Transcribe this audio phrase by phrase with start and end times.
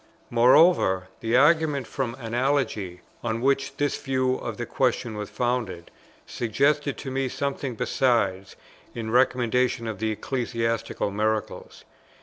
[0.31, 5.91] Moreover, the argument from Analogy, on which this view of the question was founded,
[6.25, 8.55] suggested to me something besides,
[8.95, 11.83] in recommendation of the Ecclesiastical Miracles.